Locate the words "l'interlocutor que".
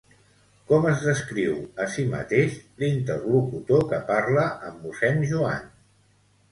2.85-4.01